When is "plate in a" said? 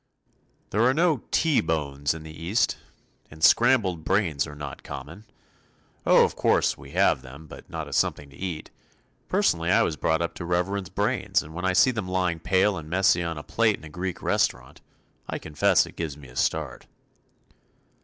13.43-13.89